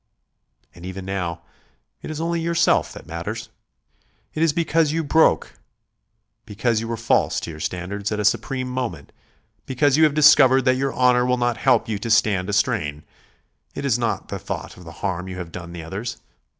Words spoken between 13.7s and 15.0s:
It is not the thought of the